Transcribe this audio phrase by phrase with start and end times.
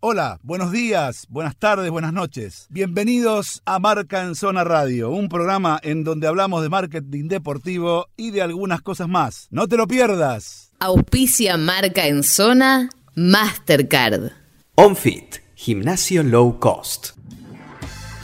[0.00, 2.68] Hola, buenos días, buenas tardes, buenas noches.
[2.70, 8.30] Bienvenidos a Marca en Zona Radio, un programa en donde hablamos de marketing deportivo y
[8.30, 9.48] de algunas cosas más.
[9.50, 10.70] No te lo pierdas.
[10.78, 14.30] Auspicia Marca en Zona Mastercard.
[14.76, 17.16] OnFit, gimnasio low cost.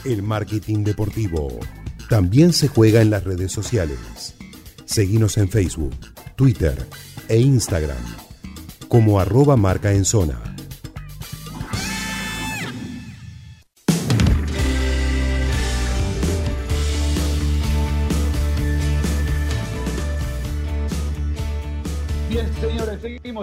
[0.05, 1.59] El marketing deportivo
[2.09, 4.35] también se juega en las redes sociales.
[4.85, 5.97] Seguimos en Facebook,
[6.37, 6.87] Twitter
[7.27, 7.97] e Instagram
[8.87, 10.55] como arroba marca en zona.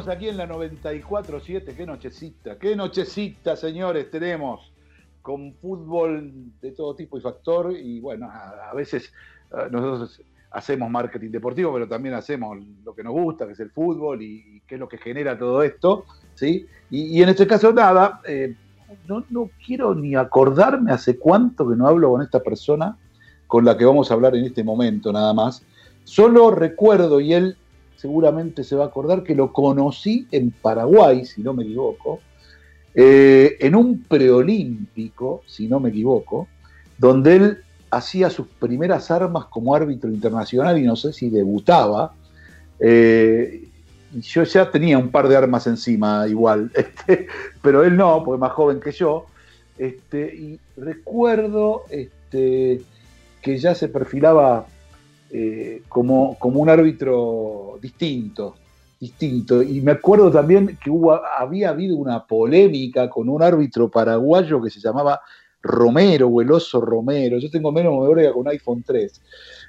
[0.09, 1.77] Aquí en la 94.7.
[1.77, 4.73] Qué nochecita, qué nochecita, señores, tenemos
[5.21, 7.73] con fútbol de todo tipo y factor.
[7.73, 9.13] Y bueno, a, veces
[9.53, 10.21] uh, nosotros
[10.51, 14.63] hacemos marketing deportivo, pero también hacemos lo que nos gusta, que es el fútbol y,
[14.67, 16.05] qué es lo que genera todo esto.
[16.35, 16.67] ¿sí?
[16.91, 18.55] Y, y en este caso, nada, eh,
[19.07, 22.97] no, no quiero ni acordarme hace cuánto que no hablo con esta persona
[23.47, 25.63] con la que vamos a hablar en este momento, nada más.
[26.05, 27.57] Solo recuerdo, y él
[28.03, 32.19] seguramente se va a acordar, que lo conocí en Paraguay, si no me equivoco,
[32.97, 36.49] eh, en un preolímpico, si no me equivoco,
[36.99, 37.59] donde él
[37.93, 42.13] hacía sus primeras armas como árbitro internacional y no sé si debutaba.
[42.81, 43.69] Eh,
[44.15, 47.29] yo ya tenía un par de armas encima igual, este,
[47.63, 49.27] pero él no, porque es más joven que yo.
[49.79, 52.83] Este, y recuerdo este,
[53.41, 54.67] que ya se perfilaba
[55.35, 58.55] eh, como, como un árbitro distinto,
[59.01, 59.63] distinto.
[59.63, 60.91] Y me acuerdo también que
[61.39, 65.23] había habido una polémica con un árbitro paraguayo que se llamaba
[65.63, 67.39] Romero o el oso Romero.
[67.39, 69.23] Yo tengo menos memoria con iPhone 3.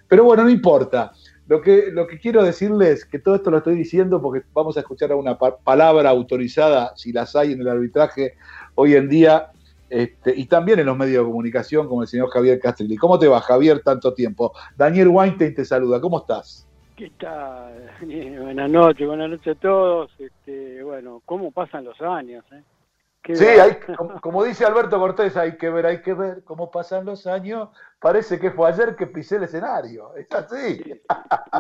[0.10, 1.14] Pero bueno, no importa.
[1.48, 4.82] Lo que, lo que quiero decirles, que todo esto lo estoy diciendo porque vamos a
[4.82, 8.36] escuchar a una pa palabra autorizada, si las hay en el arbitraje
[8.76, 9.52] hoy en día,
[9.94, 12.98] este, y también en los medios de comunicación, como el señor Javier Castrilli.
[12.98, 14.52] ¿Cómo te va, Javier, tanto tiempo?
[14.76, 16.68] Daniel Weinstein te saluda, ¿cómo estás?
[16.96, 17.92] ¿Qué tal?
[18.02, 20.10] Buenas noches, buenas noches a todos.
[20.18, 22.44] Este, bueno, ¿cómo pasan los años?
[22.52, 23.36] Eh?
[23.36, 27.06] Sí, hay, como, como, dice Alberto Cortés, hay que ver, hay que ver cómo pasan
[27.06, 27.70] los años.
[28.00, 30.16] Parece que fue ayer que pisé el escenario.
[30.16, 30.82] Está así.
[30.84, 31.02] Sí,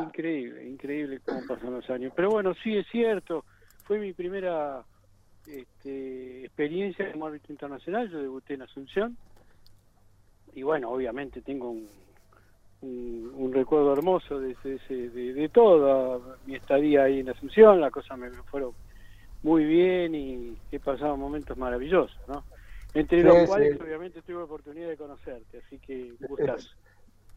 [0.01, 2.11] increíble, increíble cómo pasan los años.
[2.15, 3.45] Pero bueno, sí es cierto.
[3.83, 4.83] Fue mi primera
[5.47, 8.09] este, experiencia como árbitro internacional.
[8.09, 9.17] Yo debuté en Asunción.
[10.53, 11.87] Y bueno, obviamente tengo un,
[12.81, 17.81] un, un recuerdo hermoso de, de, de, de, toda mi estadía ahí en Asunción.
[17.81, 18.73] Las cosas me fueron
[19.41, 22.43] muy bien y he pasado momentos maravillosos, ¿no?
[22.93, 23.83] Entre sí, los cuales sí.
[23.83, 26.69] obviamente tuve oportunidad de conocerte, así que gustazo.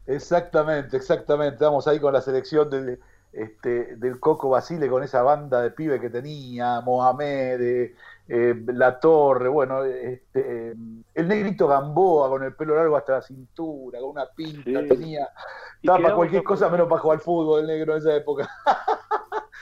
[0.05, 1.55] Exactamente, exactamente.
[1.55, 2.99] Estamos ahí con la selección de,
[3.37, 7.95] este, del Coco Basile, con esa banda de pibe que tenía, Mohamed, eh,
[8.27, 10.75] eh, La Torre, bueno, este, eh,
[11.13, 14.87] el negrito Gamboa con el pelo largo hasta la cintura, con una pinta, sí.
[14.87, 15.29] tenía,
[15.75, 18.49] estaba para cualquier cosa menos para jugar al fútbol el negro en esa época.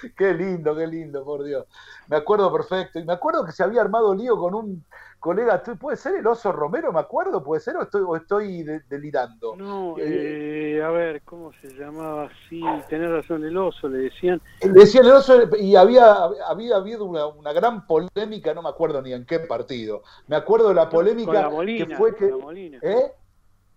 [0.17, 1.65] qué lindo, qué lindo, por Dios.
[2.07, 2.99] Me acuerdo perfecto.
[2.99, 4.83] Y me acuerdo que se había armado lío con un
[5.25, 6.93] colega, ¿puede ser el oso Romero?
[6.93, 9.55] Me acuerdo, ¿puede ser o estoy, o estoy de, delirando?
[9.55, 12.29] No, eh, eh, a ver, ¿cómo se llamaba?
[12.47, 14.39] Sí, tenés razón, el oso, le decían.
[14.61, 19.01] Le decían el oso y había, había habido una, una, gran polémica, no me acuerdo
[19.01, 20.03] ni en qué partido.
[20.27, 22.29] Me acuerdo de la polémica con la Molina, que fue que...
[22.29, 22.79] Con la Molina.
[22.83, 23.11] ¿Eh?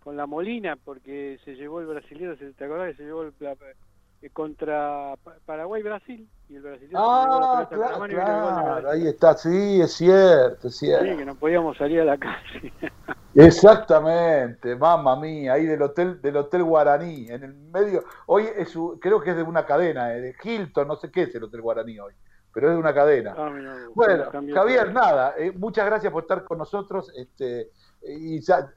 [0.04, 3.32] Con la Molina, porque se llevó el brasileño, ¿te acordás que se llevó el
[4.20, 5.14] eh, contra
[5.46, 8.90] Paraguay-Brasil y el brasileño ah, claro, claro.
[8.90, 11.04] ahí está, sí, es cierto, es cierto.
[11.04, 12.72] Sí, que no podíamos salir a la calle.
[13.34, 19.20] Exactamente, mamá mía, ahí del hotel del hotel Guaraní, en el medio, hoy es, creo
[19.20, 22.00] que es de una cadena, eh, de Hilton, no sé qué es el hotel Guaraní
[22.00, 22.14] hoy,
[22.52, 23.34] pero es de una cadena.
[23.36, 23.52] Ah,
[23.94, 27.70] bueno, Javier, nada, eh, muchas gracias por estar con nosotros, este,
[28.02, 28.72] y ya,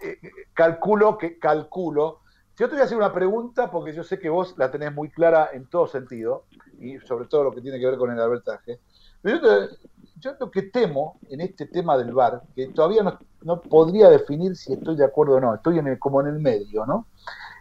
[0.00, 0.18] eh,
[0.54, 2.20] calculo que, calculo,
[2.56, 5.10] yo te voy a hacer una pregunta porque yo sé que vos la tenés muy
[5.10, 6.44] clara en todo sentido
[6.80, 8.80] y sobre todo lo que tiene que ver con el arbitraje.
[9.20, 9.68] Pero
[10.16, 14.08] yo, te, lo que temo en este tema del VAR, que todavía no, no, podría
[14.08, 17.06] definir si estoy de acuerdo o no, estoy en el, como en el medio, ¿no?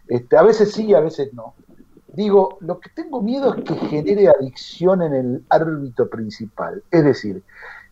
[0.07, 1.55] Este, a veces sí, a veces no.
[2.07, 6.81] Digo, lo que tengo miedo es que genere adicción en el árbitro principal.
[6.89, 7.43] Es decir,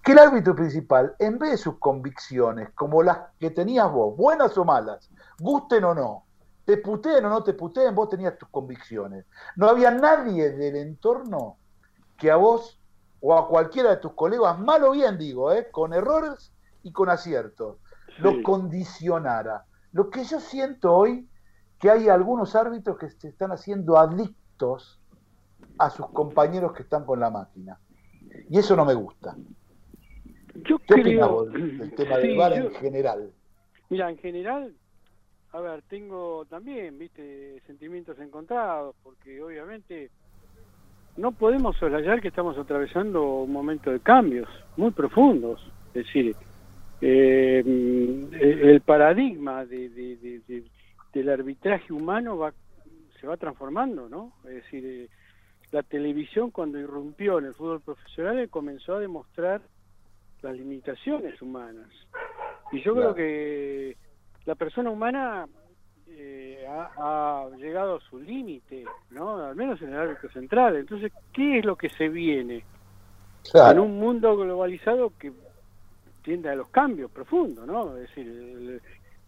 [0.01, 4.57] que el árbitro principal, en vez de sus convicciones, como las que tenías vos, buenas
[4.57, 6.24] o malas, gusten o no,
[6.65, 9.25] te puteen o no te puteen, vos tenías tus convicciones.
[9.56, 11.57] No había nadie del entorno
[12.18, 12.80] que a vos
[13.19, 15.69] o a cualquiera de tus colegas, mal o bien digo, ¿eh?
[15.71, 17.77] con errores y con aciertos,
[18.07, 18.21] sí.
[18.21, 19.65] lo condicionara.
[19.92, 21.30] Lo que yo siento hoy,
[21.80, 25.00] que hay algunos árbitros que se están haciendo adictos
[25.77, 27.80] a sus compañeros que están con la máquina.
[28.50, 29.36] Y eso no me gusta.
[30.56, 31.30] Yo ¿Qué creo...
[31.30, 33.31] vos del tema del yo- en general?
[33.89, 34.75] Mira, en general,
[35.54, 40.10] a ver, tengo también, viste, sentimientos encontrados, porque obviamente
[41.18, 45.62] no podemos soslayar que estamos atravesando un momento de cambios muy profundos.
[45.94, 46.36] Es decir,
[47.02, 48.34] eh, el
[48.70, 50.64] el paradigma de, de- de- de-
[51.14, 52.52] del arbitraje humano va,
[53.22, 54.34] se va transformando, ¿no?
[54.46, 55.10] Es decir, eh,
[55.72, 59.62] la televisión cuando irrumpió en el fútbol profesional comenzó a demostrar
[60.42, 61.90] las limitaciones humanas.
[62.72, 63.14] Y yo Claro.
[63.14, 63.98] creo que
[64.45, 65.48] la persona humana
[66.07, 69.38] eh, ha, ha llegado a su límite, ¿no?
[69.38, 70.75] Al menos en el árbitro central.
[70.75, 72.63] Entonces, ¿qué es lo que se viene?
[73.72, 75.31] En un mundo globalizado que
[76.24, 77.95] tiende a los cambios profundos, ¿no?
[77.98, 78.81] Es decir, el-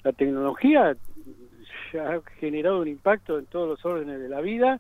[0.03, 0.95] la tecnología
[1.91, 4.79] ya ha generado un impacto en todos los órdenes de la vida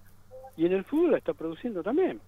[0.55, 2.19] y en el fútbol la está produciendo también.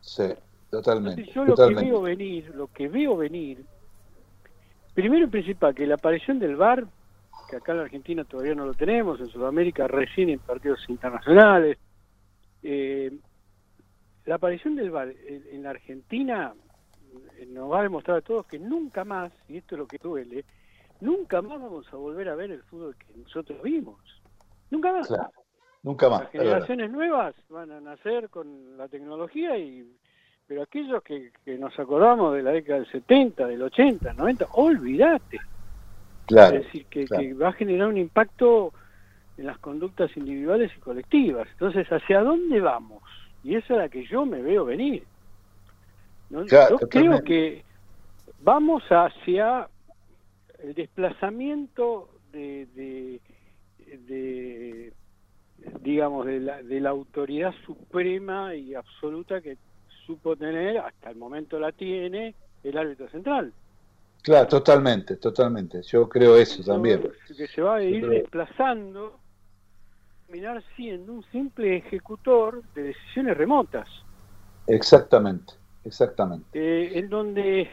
[0.00, 0.24] sí,
[0.70, 1.20] totalmente.
[1.20, 3.64] Entonces, yo lo que veo venir, lo que veo venir,
[4.94, 6.84] primero y principal, que la aparición del VAR,
[7.48, 11.78] que acá en la Argentina todavía no lo tenemos, en Sudamérica recién en partidos internacionales,
[12.62, 13.10] eh,
[14.24, 16.54] la aparición del VAR en, la Argentina
[17.48, 20.44] nos va a demostrar a todos que nunca más, y esto es lo que duele,
[21.00, 23.98] nunca más vamos a volver a ver el fútbol que nosotros vimos.
[24.70, 25.08] Nunca más.
[25.08, 25.30] Claro,
[25.82, 26.22] nunca más.
[26.22, 29.96] Las generaciones nuevas van a nacer con la tecnología y
[30.46, 35.38] pero aquellos que, que nos acordamos de la década del 70, del 80, 90, olvídate.
[36.26, 37.22] Claro, es decir, que, claro.
[37.22, 38.72] que va a generar un impacto
[39.36, 41.48] en las conductas individuales y colectivas.
[41.52, 43.02] Entonces, ¿hacia dónde vamos?
[43.42, 45.04] Y esa es la que yo me veo venir.
[46.30, 46.44] ¿no?
[46.46, 47.64] Claro, yo creo que
[48.42, 49.68] vamos hacia
[50.62, 53.20] el desplazamiento de, de,
[54.06, 54.92] de,
[55.80, 59.56] digamos, de la, de la autoridad suprema y absoluta que
[60.06, 63.52] supo tener, hasta el momento la tiene, el árbitro central.
[64.22, 65.82] Claro, totalmente, totalmente.
[65.82, 67.02] Yo creo eso también.
[67.36, 69.20] Que se va a ir creo- desplazando,
[70.26, 73.88] terminar siendo un simple ejecutor de decisiones remotas,
[74.66, 75.54] Exactamente,
[75.84, 76.46] exactamente.
[76.52, 77.68] eh, en donde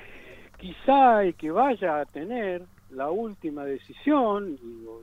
[0.57, 4.57] quizá el que vaya a tener la última decisión,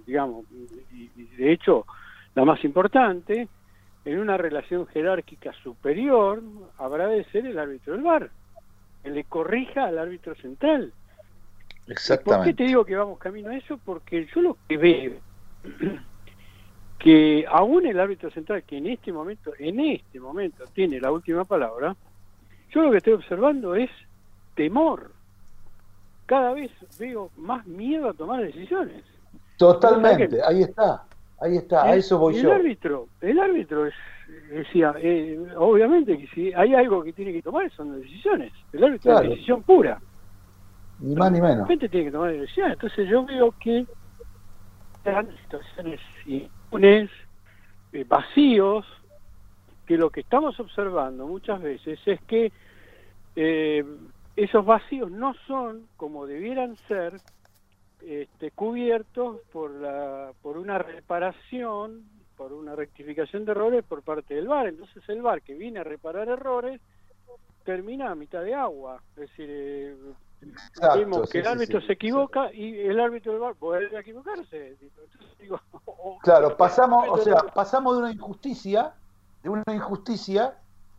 [0.05, 0.45] digamos,
[0.91, 1.87] y, y de hecho
[2.35, 3.49] la más importante,
[4.05, 6.43] en una relación jerárquica superior,
[6.79, 8.31] habrá de ser el árbitro del VAR,
[9.03, 10.93] que le corrija al árbitro central.
[11.87, 12.55] ¿Por qué Exactamente.
[12.55, 13.79] te digo que vamos camino a eso?
[13.85, 15.13] Porque yo lo que veo,
[16.99, 21.45] que aún el árbitro central, que en este momento, en este momento tiene la última
[21.45, 21.95] palabra,
[22.71, 23.91] yo lo que estoy observando es
[24.55, 25.13] temor.
[26.27, 29.05] Cada vez veo más miedo a tomar decisiones.
[29.57, 31.05] Totalmente, ahí está,
[31.41, 32.53] ahí está, a El- eso voy el yo.
[32.53, 33.95] árbitro, el árbitro es,
[34.51, 38.53] decía, eh, obviamente que si hay algo que tiene que tomar son decisiones.
[38.73, 39.25] El árbitro Claro.
[39.27, 40.01] es decisión pura.
[40.99, 41.59] Ni más ni menos.
[41.59, 42.75] repente tiene que tomar decisiones.
[42.75, 43.87] Entonces yo veo que
[45.05, 47.11] eran situaciones impunes,
[47.93, 48.87] eh, vacíos,
[49.87, 52.53] que lo que estamos observando muchas veces es que
[53.37, 53.85] eh,
[54.35, 57.21] esos vacíos no son como debieran ser
[58.03, 62.05] este, cubiertos por la por una reparación,
[62.37, 64.69] por una rectificación de errores por parte del VAR.
[64.69, 66.81] Entonces el VAR que viene a reparar errores
[67.65, 69.01] termina a mitad de agua.
[69.11, 69.97] Es decir, eh,
[70.43, 74.01] Exacto, sí, que el árbitro sí, se equivoca y el árbitro del VAR vuelve a
[74.01, 74.77] equivocarse.
[74.81, 75.61] Entonces, digo,
[76.23, 78.95] Claro, pasamos, o sea, pasamos de una injusticia,
[79.43, 80.57] de una injusticia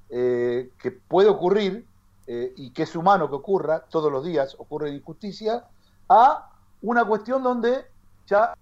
[0.09, 1.85] eh, que puede ocurrir
[2.27, 5.65] eh, y que es humano que ocurra, todos los días ocurre injusticia,
[6.09, 6.49] a
[6.81, 7.85] una cuestión donde
[8.25, 8.53] ya,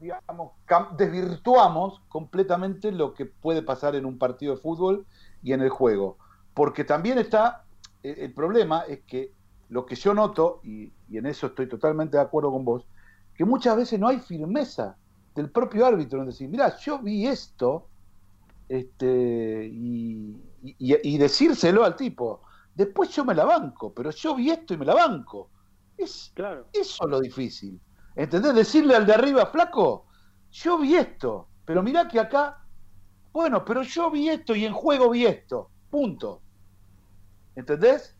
[0.00, 0.52] digamos,
[0.96, 5.06] desvirtuamos completamente lo que puede pasar en un partido de fútbol
[5.42, 6.16] y en el juego.
[6.54, 7.64] Porque también está,
[8.02, 9.32] eh, el problema es que
[9.68, 12.88] lo que yo noto, y, y en eso estoy totalmente de acuerdo con vos,
[13.34, 14.98] que muchas veces no hay firmeza
[15.34, 17.90] del propio árbitro en decir, mira, yo vi esto,
[18.68, 22.42] este, y, y- y decírselo al tipo,
[22.74, 25.52] después yo me la banco, pero yo vi esto y me la banco.
[25.96, 26.68] Es, claro.
[26.72, 27.80] eso es lo difícil.
[28.14, 28.54] ¿Entendés?
[28.54, 30.06] Decirle al de arriba, flaco,
[30.50, 32.58] yo vi esto, pero mirá que acá,
[33.32, 35.72] bueno, pero yo vi esto y en juego vi esto.
[35.90, 36.44] Punto.
[37.56, 38.15] ¿Entendés?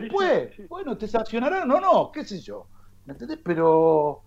[0.00, 0.66] Después, sí, sí.
[0.68, 2.66] bueno, te sancionarán o no, qué sé yo.
[3.06, 3.38] ¿Entendés?
[3.44, 4.22] Pero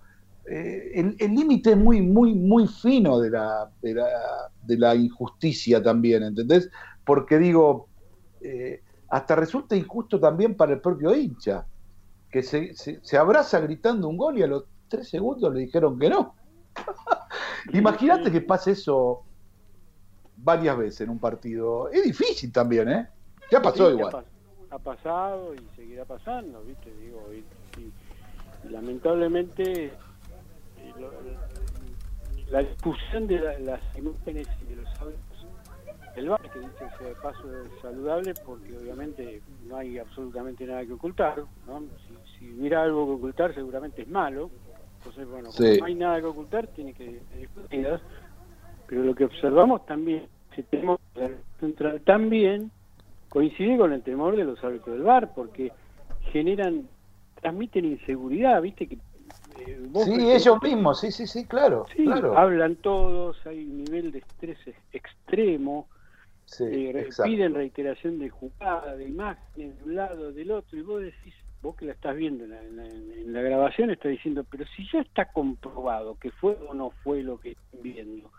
[0.45, 4.07] eh, el límite es muy, muy, muy fino de la, de la,
[4.63, 6.69] de la injusticia también, ¿entendés?
[7.05, 7.88] Porque digo,
[8.41, 11.65] eh, hasta resulta injusto también para el propio hincha,
[12.31, 15.99] que se, se, se abraza gritando un gol y a los tres segundos le dijeron
[15.99, 16.35] que no.
[17.73, 19.23] Imagínate que pase eso
[20.38, 21.89] varias veces en un partido.
[21.89, 23.07] Es difícil también, ¿eh?
[23.51, 24.25] Ya pasó igual.
[24.71, 26.93] Ha pasado y seguirá pasando, ¿viste?
[26.95, 27.91] Digo, y,
[28.69, 29.91] lamentablemente eh,
[32.49, 35.45] la discusión de las imágenes y de los hábitos
[36.15, 40.93] del bar, que dice de paso es saludable porque obviamente no hay absolutamente nada que
[40.93, 41.79] ocultar, ¿no?
[41.79, 44.49] Si, si hubiera algo que ocultar seguramente es malo,
[44.97, 47.99] entonces bueno, como no hay nada que ocultar tiene que discutir,
[48.88, 50.99] pero lo que observamos también, si tenemos
[51.59, 52.71] central también
[53.29, 55.71] coincide con el temor de los árbitros del bar, porque
[56.31, 56.88] generan,
[57.41, 58.98] transmiten inseguridad, viste que
[59.59, 62.38] eh, sí, ellos mismos, sí, sí, sí, claro, claro.
[62.38, 64.57] Hablan todos, hay un nivel de estrés
[64.91, 65.88] extremo,
[66.59, 71.33] eh, piden reiteración de jugada, de imágenes de un lado, del otro, y vos decís,
[71.62, 76.17] vos que la estás viendo en la, grabación, está diciendo, pero si ya está comprobado
[76.17, 78.31] que fue o no fue lo que están viendo,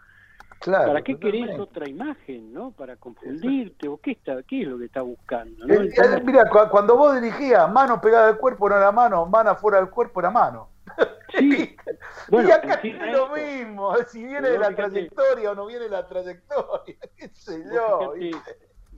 [0.65, 2.73] ¿Para qué querés otra imagen, no?
[2.73, 5.67] Para confundirte o qué está, qué es lo que está buscando.
[5.67, 5.75] ¿no?
[5.75, 9.79] Eh, eh, mira, cuando vos dirigías mano pegada al cuerpo no era mano, mano fuera
[9.79, 10.69] del cuerpo era mano.
[11.39, 11.77] Sí.
[12.31, 16.07] y acá es lo mismo, si viene de la trayectoria o no viene de la
[16.07, 18.15] trayectoria, qué sé yo.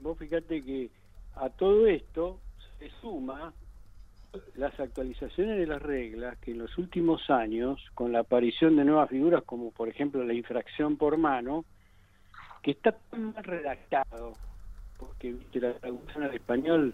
[0.01, 0.91] vos fíjate que
[1.35, 2.39] a todo esto
[2.77, 3.53] se suma
[4.55, 9.09] las actualizaciones de las reglas que en los últimos años, con la aparición de nuevas
[9.09, 11.65] figuras como por ejemplo la infracción por mano,
[12.61, 14.33] que está tan mal redactado,
[14.97, 16.93] porque la traducción al español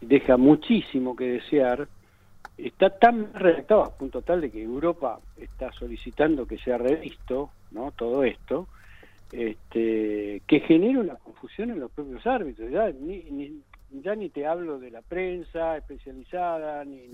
[0.00, 1.88] deja muchísimo que desear,
[2.56, 7.50] está tan mal redactado a punto tal de que Europa está solicitando que sea revisto,
[7.70, 7.90] ¿no?
[7.92, 8.68] Todo esto,
[9.32, 12.70] este, que genera una confusión en los propios árbitros.
[12.70, 13.62] Ya, ni,
[14.00, 17.08] ya ni te hablo de la prensa especializada, ni,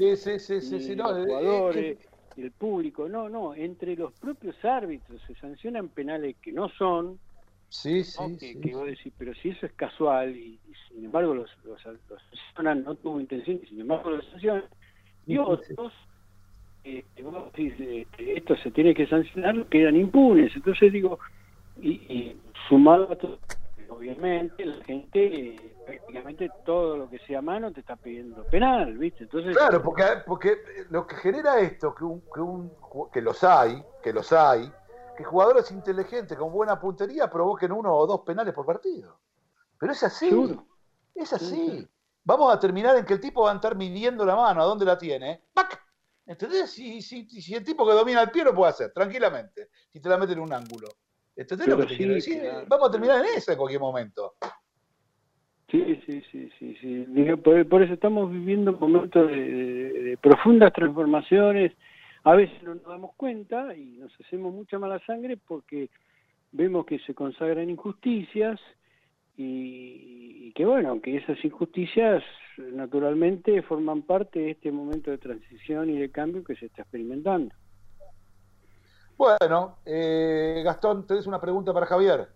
[0.70, 1.98] de los jugadores,
[2.36, 7.18] ni el público, no, no, entre los propios árbitros se sancionan penales que no son,
[7.68, 10.58] sí, sí, que, vos decís, pero si eso es casual y,
[10.88, 14.64] sin embargo los, los, sancionan, no tuvo intención y sin embargo los sancionan,
[15.26, 15.92] y otros,
[16.84, 21.18] eh, vos decís, este, esto se tiene que sancionar, quedan impunes, entonces digo,
[21.80, 22.36] y, y
[22.68, 23.38] sumado a todo
[23.88, 25.56] obviamente la gente
[25.88, 29.24] prácticamente todo lo que sea mano te está pidiendo penal, ¿viste?
[29.24, 30.58] Entonces Claro, porque porque
[30.90, 32.72] lo que genera esto que un, que un
[33.12, 34.70] que los hay, que los hay,
[35.16, 39.18] que jugadores inteligentes con buena puntería provoquen uno o dos penales por partido.
[39.78, 40.58] Pero es así.
[41.14, 41.88] Es así.
[42.24, 44.84] Vamos a terminar en que el tipo va a estar midiendo la mano, a dónde
[44.84, 45.44] la tiene.
[45.54, 45.82] ¡Pac!
[46.26, 46.70] ¿Entendés?
[46.70, 50.08] Si, si, si el tipo que domina el pie lo puede hacer, tranquilamente, si te
[50.10, 50.88] la mete en un ángulo.
[51.34, 52.42] ¿Entendés lo que te quiero decir?
[52.66, 54.34] Vamos a terminar en eso en cualquier momento.
[55.70, 57.06] Sí, sí, sí, sí, sí.
[57.44, 61.72] Por, eso estamos viviendo momentos de, profundas transformaciones.
[62.24, 65.90] A veces no nos damos cuenta y nos hacemos mucha mala sangre porque
[66.52, 68.58] vemos que se consagran injusticias
[69.36, 72.24] y, que bueno, que esas injusticias
[72.56, 77.54] naturalmente forman parte de este momento de transición y de cambio que se está experimentando.
[79.18, 82.28] Bueno, eh, Gastón, tenés una pregunta para Javier.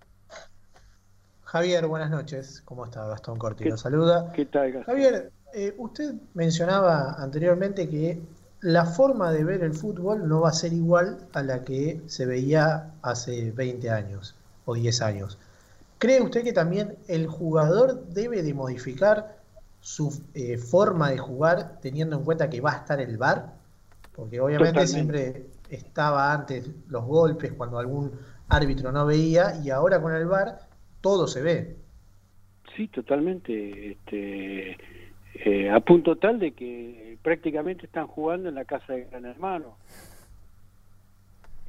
[1.53, 2.63] Javier, buenas noches.
[2.65, 3.07] ¿Cómo está?
[3.07, 4.33] Gastón Corti saluda.
[4.33, 4.95] ¿Qué tal, Gastón?
[4.95, 8.23] Javier, eh, usted mencionaba anteriormente que
[8.63, 12.25] la forma de ver el fútbol no va a ser igual a la que se
[12.25, 15.37] veía hace 20 años o 10 años.
[15.99, 19.37] ¿Cree usted que también el jugador debe de modificar
[19.83, 23.53] su eh, forma de jugar teniendo en cuenta que va a estar el VAR?
[24.17, 28.11] Porque obviamente siempre estaba antes los golpes cuando algún
[28.49, 30.72] árbitro no veía y ahora con el VAR
[31.03, 31.77] todo se ve.
[32.75, 33.93] Sí, totalmente.
[33.93, 34.79] Este,
[35.35, 39.77] eh, a punto tal de que prácticamente están jugando en la casa de Gran Hermano.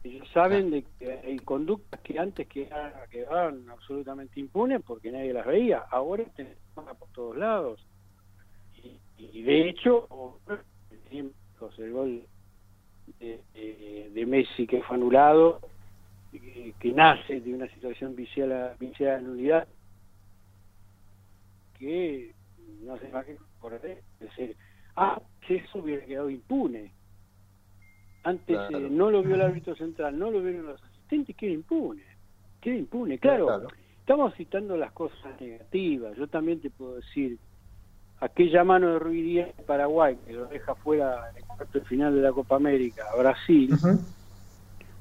[0.03, 5.79] Ellos saben de que hay conductas que antes quedaban, absolutamente impunes porque nadie las veía.
[5.89, 6.47] Ahora están
[6.99, 7.85] por todos lados.
[9.17, 10.07] Y, de hecho,
[11.77, 12.23] el gol
[13.19, 15.61] de, Messi que fue anulado,
[16.39, 19.67] que, nace de una situación viciada, viciada en unidad,
[21.77, 22.33] que
[22.81, 24.55] no hace más que correr, decir,
[24.95, 26.91] ah, que eso hubiera quedado impune.
[28.23, 32.03] Antes eh, no lo vio el árbitro central, no lo vieron los asistentes, queda impune.
[32.61, 33.67] Queda impune, claro.
[33.99, 36.15] Estamos citando las cosas negativas.
[36.17, 37.37] Yo también te puedo decir
[38.19, 42.21] aquella mano de Ruiz en Paraguay, que lo deja fuera en el cuarto final de
[42.21, 43.75] la Copa América, Brasil,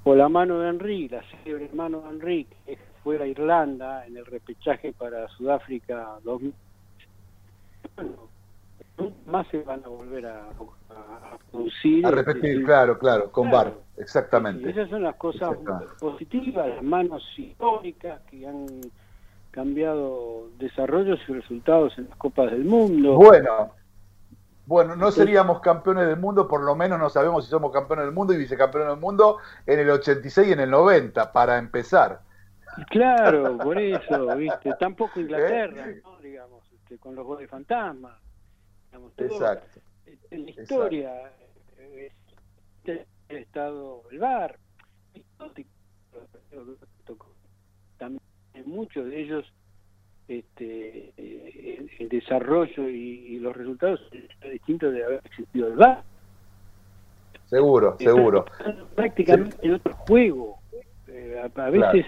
[0.05, 4.27] o la mano de Henry, la célebre mano de Henry, que fuera Irlanda en el
[4.27, 6.55] repechaje para Sudáfrica 2000.
[7.97, 8.33] Bueno,
[9.27, 10.49] más se van a volver a,
[11.51, 12.07] producir.
[12.07, 14.71] A repetir, claro, claro, con VAR, exactamente.
[14.71, 15.57] esas son las cosas
[15.99, 18.67] positivas, las manos históricas que han
[19.51, 23.17] cambiado desarrollos y resultados en las Copas del Mundo.
[23.17, 23.73] Bueno,
[24.67, 28.15] bueno, no seríamos campeones del mundo, por lo menos no sabemos si somos campeones del
[28.15, 32.21] mundo y vicecampeones del mundo en el 86 y en el 90, para empezar.
[32.89, 34.73] Claro, por eso, ¿viste?
[34.79, 36.01] Tampoco Inglaterra, ¿Eh?
[36.03, 36.19] ¿no?
[36.19, 38.19] Digamos, este, con los goles fantasmas.
[39.19, 39.81] Exacto.
[40.31, 41.33] En la historia,
[42.85, 44.59] el estado del bar,
[47.99, 48.21] también
[48.67, 49.53] muchos de ellos
[50.39, 54.01] este, el, desarrollo y, los resultados
[54.41, 56.03] son distintos de haber existido el VAR.
[57.47, 58.45] Seguro, seguro.
[58.95, 60.59] Prácticamente en otro juego.
[61.09, 62.07] Eh, a, veces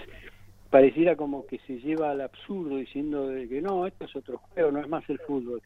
[0.69, 4.71] pareciera como que se lleva al absurdo diciendo de que no, esto es otro juego,
[4.71, 5.61] no es más el fútbol.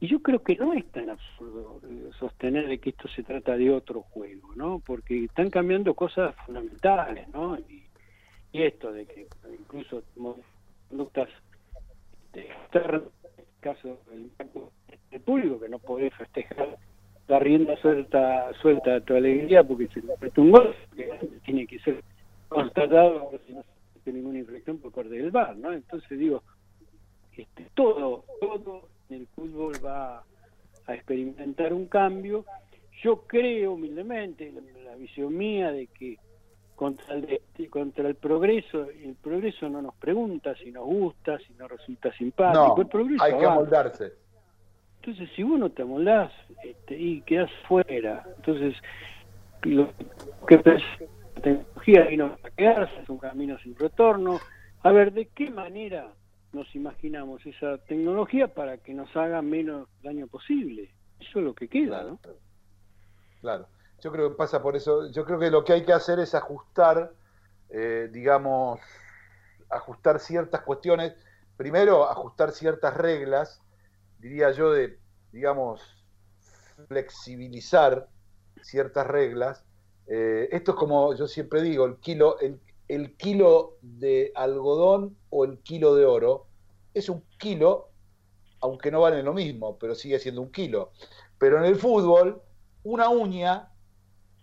[0.00, 3.56] Y yo creo que no es tan absurdo eh, sostener de que esto se trata
[3.56, 4.80] de otro juego, ¿no?
[4.84, 7.58] Porque están cambiando cosas fundamentales, ¿no?
[7.58, 7.84] Y,
[8.52, 9.26] y esto de que
[9.58, 10.02] incluso
[10.88, 11.28] conductas
[12.40, 14.72] externas, en este caso el impacto
[15.10, 16.76] del público, que no podés festejar
[17.28, 21.08] la rienda suelta suelta a tu alegría porque se le un gol, que
[21.44, 22.02] tiene que ser
[22.48, 23.62] constatado si no
[24.04, 25.72] se ninguna inflexión por parte del bar, ¿no?
[25.72, 26.42] Entonces digo,
[27.36, 30.22] este, todo, todo en el fútbol va
[30.86, 32.44] a experimentar un cambio.
[33.02, 34.52] Yo creo humildemente,
[34.84, 36.18] la visión mía de que
[36.74, 37.40] contra el,
[37.70, 38.88] contra el progreso.
[38.90, 42.80] El progreso no nos pregunta si nos gusta, si nos resulta simpático.
[42.80, 44.12] el progreso hay que amoldarse.
[45.00, 48.74] Entonces, si vos no te amoldás este, y quedás fuera, entonces
[49.62, 49.88] lo
[50.48, 54.40] que la tecnología vino a quedarse, es un camino sin retorno.
[54.82, 56.08] A ver, ¿de qué manera
[56.52, 60.90] nos imaginamos esa tecnología para que nos haga menos daño posible?
[61.20, 62.18] Eso es lo que queda, ¿no?
[63.42, 63.66] Claro.
[64.04, 65.10] Yo creo que pasa por eso.
[65.10, 67.14] Yo creo que lo que hay que hacer es ajustar,
[67.70, 68.78] eh, digamos,
[69.70, 71.14] ajustar ciertas cuestiones.
[71.56, 73.62] Primero, ajustar ciertas reglas,
[74.18, 74.98] diría yo, de,
[75.32, 75.80] digamos,
[76.86, 78.06] flexibilizar
[78.60, 79.64] ciertas reglas.
[80.06, 85.46] Eh, esto es como yo siempre digo, el kilo, el, el kilo de algodón o
[85.46, 86.46] el kilo de oro
[86.92, 87.88] es un kilo,
[88.60, 90.92] aunque no vale lo mismo, pero sigue siendo un kilo.
[91.38, 92.42] Pero en el fútbol,
[92.82, 93.70] una uña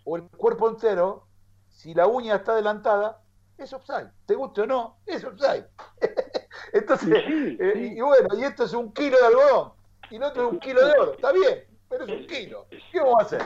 [0.04, 1.26] o el cuerpo entero,
[1.68, 3.20] si la uña está adelantada,
[3.58, 4.10] es offside.
[4.26, 4.96] ¿Te guste o no?
[5.06, 5.66] Es offside.
[6.72, 9.72] Entonces, eh, y bueno, y esto es un kilo de algodón,
[10.10, 11.12] y el otro es un kilo de oro.
[11.14, 12.66] Está bien, pero es un kilo.
[12.90, 13.42] ¿Qué vamos a hacer?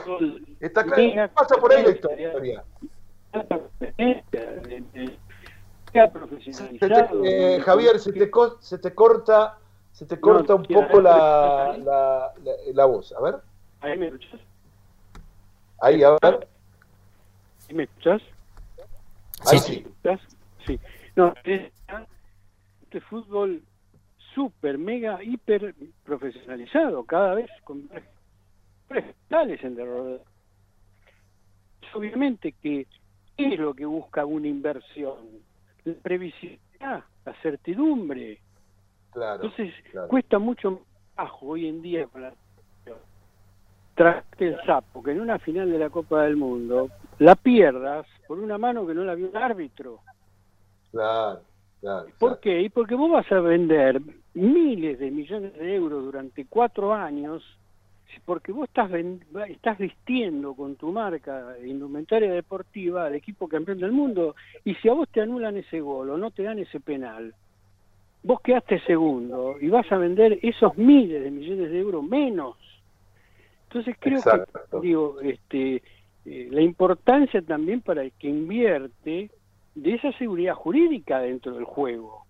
[0.59, 2.63] Está claro, pasa por ahí la historia.
[7.23, 9.57] Eh, Javier, se te, se te corta,
[9.91, 12.33] se te corta un poco la, la,
[12.73, 13.13] la, voz.
[13.13, 13.35] A ver.
[13.81, 14.39] Ahí me escuchas.
[15.81, 16.47] Ahí, a ver.
[17.73, 18.21] ¿Me escuchás?
[19.45, 19.85] Ahí sí.
[20.65, 20.79] Sí.
[21.15, 23.61] No, este fútbol
[24.33, 27.89] súper, mega, hiper profesionalizado, cada vez con
[28.87, 30.23] profesionales en derrotero.
[31.93, 32.85] Obviamente que
[33.37, 35.17] es lo que busca una inversión,
[35.85, 38.39] la previsibilidad, la certidumbre.
[39.11, 39.73] Claro, Entonces
[40.09, 40.81] cuesta mucho
[41.15, 42.21] bajo hoy en día con
[43.97, 48.05] la traste el sapo, que en una final de la Copa del Mundo la pierdas
[48.27, 49.99] por una mano que no la vio el árbitro.
[50.91, 51.41] Claro,
[51.81, 52.07] claro.
[52.19, 52.61] ¿Por qué?
[52.61, 54.01] Y porque vos vas a vender
[54.33, 57.43] miles de millones de euros durante cuatro años,
[58.25, 58.91] porque vos estás,
[59.49, 64.93] estás vistiendo con tu marca indumentaria deportiva al equipo campeón del mundo, y si a
[64.93, 67.33] vos te anulan ese gol o no te dan ese penal,
[68.23, 72.57] vos quedaste segundo y vas a vender esos miles de millones de euros menos
[73.77, 75.83] entonces creo que, digo, este,
[76.25, 79.29] eh, la importancia también para el que invierte
[79.75, 82.25] de esa seguridad jurídica dentro del juego.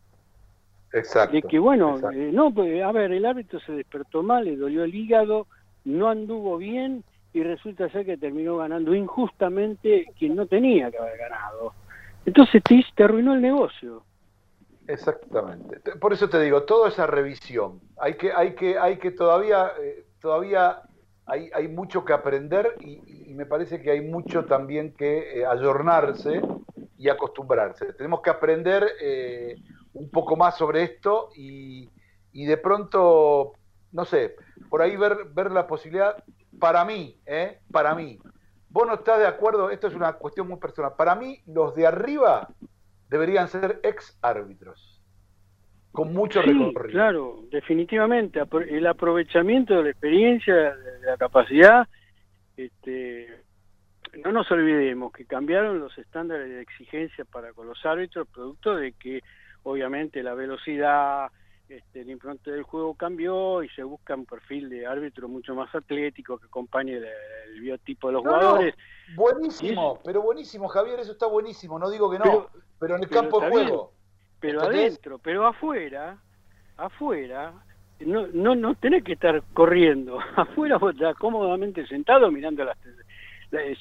[0.92, 1.36] Exacto.
[1.36, 4.84] De que, bueno, eh, no, pues, a ver, el árbitro se despertó mal, le dolió
[4.84, 5.48] el hígado,
[5.86, 11.18] no anduvo bien y resulta ser que terminó ganando injustamente quien no tenía que haber
[11.18, 11.74] ganado.
[12.26, 14.04] Entonces te, te arruinó el negocio.
[14.88, 15.80] Exactamente.
[16.00, 20.06] Por eso te digo, toda esa revisión, hay que, hay que, hay que todavía, eh,
[20.22, 20.82] todavía
[21.28, 26.42] hay, hay mucho que aprender y, me parece que hay mucho también que eh, ayornarse
[26.98, 27.94] y acostumbrarse.
[27.94, 29.58] Tenemos que aprender eh,
[29.94, 31.88] un poco más sobre esto y,
[32.34, 33.54] de pronto,
[33.92, 34.36] no sé,
[34.70, 36.24] por ahí ver, ver la posibilidad,
[36.60, 37.60] para mí, ¿eh?
[37.72, 38.18] para mí,
[38.70, 41.86] vos no estás de acuerdo, esto es una cuestión muy personal, para mí los de
[41.86, 42.50] arriba
[43.10, 44.97] deberían ser ex árbitros
[45.92, 48.40] con mucho sí, Claro, definitivamente.
[48.70, 51.88] El aprovechamiento de la experiencia, de la capacidad.
[52.56, 53.28] Este,
[54.24, 58.94] no nos olvidemos que cambiaron los estándares de exigencia para con los árbitros, producto de
[58.94, 59.22] que
[59.64, 61.28] obviamente la velocidad,
[61.70, 65.74] este, el impronte del juego cambió y se busca un perfil de árbitro mucho más
[65.76, 67.06] atlético que acompañe el,
[67.54, 68.76] el biotipo de los No, no, jugadores.
[69.16, 73.10] buenísimo, pero buenísimo, Javier, eso está buenísimo, no digo que no, pero, Pero- en el
[73.10, 73.92] pero campo de juego.
[74.40, 76.18] Pero adentro, pero afuera,
[76.78, 77.54] afuera,
[78.00, 80.20] no, no, no tenés que estar corriendo.
[80.36, 82.78] Afuera vos estás cómodamente sentado mirando las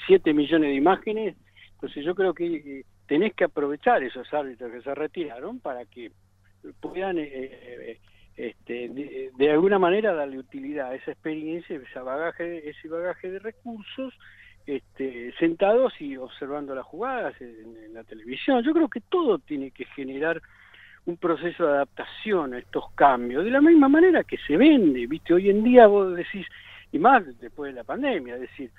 [0.07, 1.37] 7 millones de imágenes.
[1.75, 6.12] Entonces yo creo que eh, tenés que aprovechar esos árbitros que se retiraron para que
[6.81, 8.01] puedan eh, eh,
[8.37, 13.38] este, de, de alguna manera darle utilidad a esa experiencia, ese bagaje, ese bagaje de
[13.38, 14.14] recursos
[14.66, 18.62] este, sentados y observando las jugadas en, la televisión.
[18.62, 20.42] Yo creo que todo tiene que generar
[21.07, 25.33] un proceso de adaptación a estos cambios, de la misma manera que se vende, ¿viste?
[25.33, 26.46] Hoy en día vos decís,
[26.90, 28.70] y más después de la pandemia, es decir,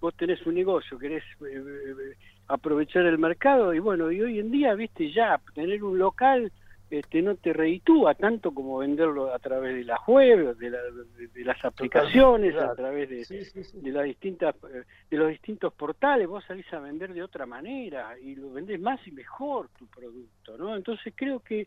[0.00, 2.16] vos tenés un negocio, querés eh, eh,
[2.48, 5.10] aprovechar el mercado y bueno, y hoy en día, ¿viste?
[5.12, 6.50] Ya tener un local
[6.88, 11.26] este, no te reitúa tanto como venderlo a través de las web, de, la- de-
[11.28, 12.70] de las aplicaciones, claro.
[12.70, 13.80] a través de, Sí, sí, sí.
[13.80, 18.16] de las distintas eh, de los distintos portales vos salís a vender de otra manera
[18.20, 21.66] y lo vendés más y mejor tu producto no entonces creo que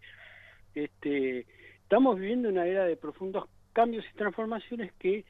[0.75, 1.45] este
[1.84, 5.25] estamos viviendo una era de profundos cambios y transformaciones que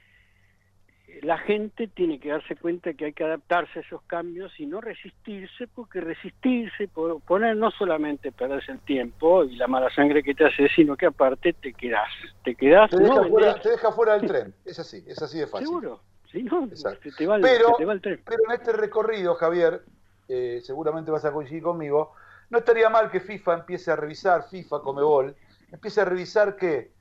[1.22, 4.82] la gente tiene que darse cuenta que hay que adaptarse a esos cambios y no
[4.82, 10.34] resistirse, porque resistirse, po- poner no solamente perderse el tiempo y la mala sangre que
[10.36, 12.10] te hace, sino que aparte te quedás,
[12.44, 15.48] te quedás, Te deja, fuera, te deja fuera del tren, es así, es así de
[15.48, 15.68] fácil.
[15.68, 18.22] seguro, si no, se te va, el- Pero- se te va el tren.
[18.26, 19.82] Pero en este recorrido, Javier,
[20.28, 22.14] eh, seguramente vas a coincidir conmigo,
[22.50, 25.36] no estaría mal que FIFA empiece a revisar, FIFA, Comebol,
[25.72, 26.92] empiece a revisar que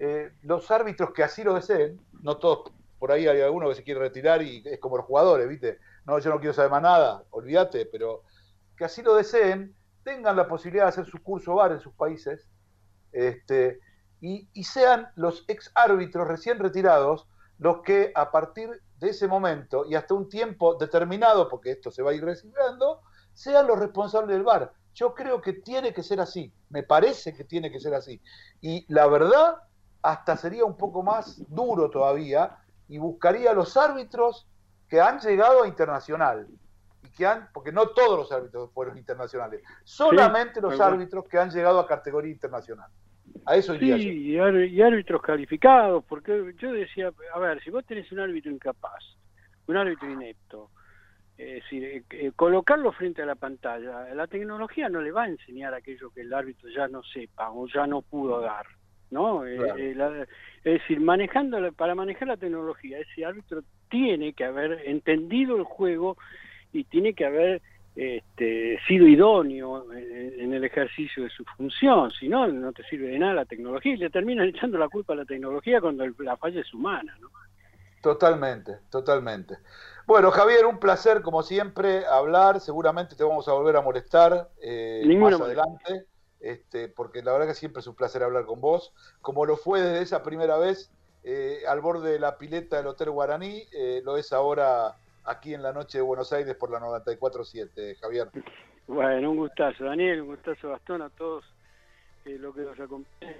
[0.00, 3.84] eh, los árbitros que así lo deseen, no todos, por ahí hay alguno que se
[3.84, 5.78] quiere retirar y es como los jugadores, ¿viste?
[6.04, 8.22] No, yo no quiero saber más nada, olvídate, pero
[8.76, 12.48] que así lo deseen, tengan la posibilidad de hacer su curso VAR en sus países,
[13.12, 13.80] este,
[14.20, 19.94] y, sean los ex árbitros recién retirados los que a partir de ese momento y
[19.94, 23.00] hasta un tiempo determinado, porque esto se va a ir recibiendo,
[23.32, 24.72] sean los responsables del VAR.
[24.94, 28.20] Yo creo que tiene que ser así, me parece que tiene que ser así.
[28.60, 29.56] Y la verdad,
[30.02, 34.46] hasta sería un poco más duro todavía y buscaría a los árbitros
[34.88, 36.46] que han llegado a internacional.
[37.04, 41.50] Y que han, porque no todos los árbitros fueron internacionales, solamente los árbitros que han
[41.50, 42.90] llegado a categoría internacional.
[43.44, 43.96] A eso iría.
[43.96, 49.04] Sí, y árbitros calificados, porque yo decía, a ver, si vos tenés un árbitro incapaz,
[49.66, 50.70] un árbitro inepto,
[51.36, 55.28] es decir, eh, eh, colocarlo frente a la pantalla, la tecnología no le va a
[55.28, 58.66] enseñar aquello que el árbitro ya no sepa o ya no pudo dar,
[59.10, 59.46] ¿no?
[59.46, 59.78] Eh, Claro.
[59.78, 60.22] eh, la-
[60.64, 65.64] es decir, manejando la- para manejar la tecnología, ese árbitro tiene que haber entendido el
[65.64, 66.16] juego
[66.72, 67.62] y tiene que haber
[67.94, 73.08] este, sido idóneo en, en el ejercicio de su función, si no, no te sirve
[73.08, 76.14] de nada la tecnología y le terminan echando la culpa a la tecnología cuando el-
[76.20, 77.28] la falla es humana, ¿no?
[78.00, 79.58] Totalmente, totalmente.
[80.06, 82.60] Bueno, Javier, un placer como siempre hablar.
[82.60, 86.06] Seguramente te vamos a volver a molestar eh, más adelante,
[86.40, 88.92] este, porque la verdad que siempre es un placer hablar con vos.
[89.20, 90.90] Como lo fue desde esa primera vez
[91.24, 95.62] eh, al borde de la pileta del Hotel Guaraní, eh, lo es ahora aquí en
[95.62, 98.28] la noche de Buenos Aires por la 94.7, Javier.
[98.86, 101.44] Bueno, un gustazo, Daniel, un gustazo, Gastón, a todos
[102.24, 103.34] eh, lo que nos acompañan.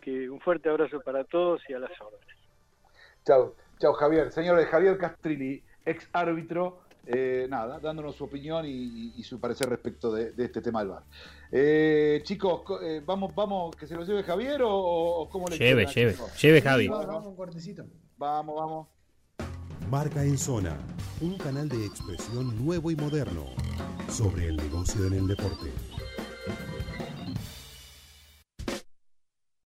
[0.00, 2.36] Que un fuerte abrazo para todos y a las órdenes.
[3.24, 4.30] Chao, chao Javier.
[4.30, 10.12] Señor Javier Castrilli, ex árbitro, eh, nada, dándonos su opinión y, y su parecer respecto
[10.12, 11.02] de, de este tema del bar.
[11.50, 15.56] Eh, chicos, co- eh, vamos, vamos, que se lo lleve Javier o, o cómo le
[15.56, 16.42] Lleve, queda, lleve, chicos?
[16.42, 16.88] lleve Javi.
[16.88, 17.84] Vamos, vamos, un cortecito.
[18.18, 18.88] Vamos, vamos.
[19.90, 20.76] Marca en Zona,
[21.22, 23.46] un canal de expresión nuevo y moderno
[24.10, 25.72] sobre el negocio en el deporte.